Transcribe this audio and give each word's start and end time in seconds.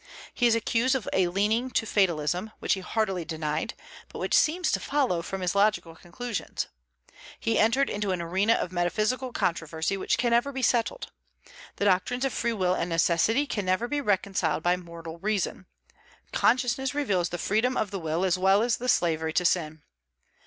He 0.33 0.47
is 0.47 0.55
accused 0.55 0.95
of 0.95 1.07
a 1.13 1.27
leaning 1.27 1.69
to 1.69 1.85
fatalism, 1.85 2.49
which 2.57 2.73
he 2.73 2.79
heartily 2.79 3.23
denied, 3.23 3.75
but 4.09 4.17
which 4.17 4.33
seems 4.35 4.71
to 4.71 4.79
follow 4.79 5.21
from 5.21 5.41
his 5.41 5.53
logical 5.53 5.95
conclusions. 5.95 6.65
He 7.39 7.59
entered 7.59 7.87
into 7.87 8.11
an 8.11 8.19
arena 8.19 8.53
of 8.53 8.71
metaphysical 8.71 9.31
controversy 9.31 9.97
which 9.97 10.17
can 10.17 10.31
never 10.31 10.51
be 10.51 10.63
settled. 10.63 11.11
The 11.75 11.85
doctrines 11.85 12.25
of 12.25 12.33
free 12.33 12.51
will 12.53 12.73
and 12.73 12.89
necessity 12.89 13.45
can 13.45 13.65
never 13.65 13.87
be 13.87 14.01
reconciled 14.01 14.63
by 14.63 14.75
mortal 14.75 15.19
reason. 15.19 15.67
Consciousness 16.33 16.95
reveals 16.95 17.29
the 17.29 17.37
freedom 17.37 17.77
of 17.77 17.91
the 17.91 17.99
will 17.99 18.25
as 18.25 18.39
well 18.39 18.63
as 18.63 18.77
the 18.77 18.89
slavery 18.89 19.33
to 19.33 19.45
sin. 19.45 19.83